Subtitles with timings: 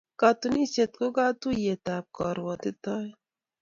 [0.19, 3.13] Katunisyet ko katuiyetab karwotitoet.